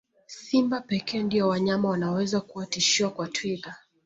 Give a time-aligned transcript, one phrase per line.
[0.27, 3.75] Simba pekee ndio wanyama wanaoweza kuwa tishio kwa twiga